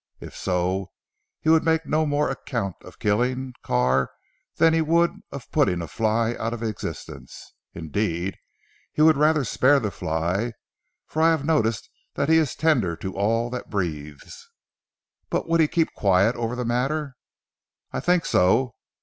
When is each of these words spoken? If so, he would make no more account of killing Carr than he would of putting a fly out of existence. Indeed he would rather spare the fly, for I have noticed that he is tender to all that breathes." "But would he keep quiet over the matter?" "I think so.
If 0.19 0.35
so, 0.35 0.87
he 1.41 1.49
would 1.51 1.63
make 1.63 1.85
no 1.85 2.07
more 2.07 2.31
account 2.31 2.75
of 2.81 2.97
killing 2.97 3.53
Carr 3.61 4.09
than 4.55 4.73
he 4.73 4.81
would 4.81 5.11
of 5.31 5.51
putting 5.51 5.79
a 5.79 5.87
fly 5.87 6.33
out 6.39 6.55
of 6.55 6.63
existence. 6.63 7.53
Indeed 7.75 8.35
he 8.91 9.03
would 9.03 9.15
rather 9.15 9.43
spare 9.43 9.79
the 9.79 9.91
fly, 9.91 10.53
for 11.05 11.21
I 11.21 11.29
have 11.29 11.45
noticed 11.45 11.87
that 12.15 12.29
he 12.29 12.37
is 12.39 12.55
tender 12.55 12.95
to 12.95 13.15
all 13.15 13.51
that 13.51 13.69
breathes." 13.69 14.49
"But 15.29 15.47
would 15.47 15.59
he 15.59 15.67
keep 15.67 15.93
quiet 15.93 16.35
over 16.35 16.55
the 16.55 16.65
matter?" 16.65 17.15
"I 17.93 17.99
think 17.99 18.25
so. 18.25 18.73